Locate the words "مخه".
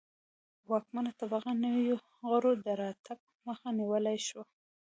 3.47-3.67